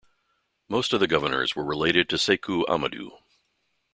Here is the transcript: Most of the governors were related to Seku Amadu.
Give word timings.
Most 0.67 0.93
of 0.93 0.99
the 0.99 1.05
governors 1.05 1.55
were 1.55 1.63
related 1.63 2.09
to 2.09 2.15
Seku 2.15 2.65
Amadu. 2.67 3.19